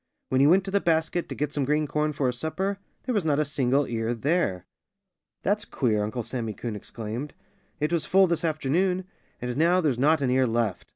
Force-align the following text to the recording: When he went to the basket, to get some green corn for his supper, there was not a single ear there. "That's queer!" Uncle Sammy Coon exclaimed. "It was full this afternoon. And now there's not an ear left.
When 0.29 0.41
he 0.41 0.47
went 0.47 0.63
to 0.63 0.71
the 0.71 0.79
basket, 0.81 1.29
to 1.29 1.35
get 1.35 1.53
some 1.53 1.63
green 1.63 1.85
corn 1.85 2.11
for 2.11 2.25
his 2.25 2.39
supper, 2.39 2.79
there 3.03 3.13
was 3.13 3.23
not 3.23 3.37
a 3.37 3.45
single 3.45 3.85
ear 3.85 4.15
there. 4.15 4.65
"That's 5.43 5.63
queer!" 5.63 6.01
Uncle 6.03 6.23
Sammy 6.23 6.55
Coon 6.55 6.75
exclaimed. 6.75 7.35
"It 7.79 7.93
was 7.93 8.05
full 8.07 8.25
this 8.25 8.43
afternoon. 8.43 9.05
And 9.43 9.55
now 9.57 9.79
there's 9.79 9.99
not 9.99 10.21
an 10.21 10.31
ear 10.31 10.47
left. 10.47 10.87